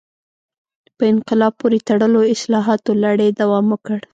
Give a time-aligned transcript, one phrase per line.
[0.97, 3.99] په انقلاب پورې تړلو اصلاحاتو لړۍ دوام وکړ.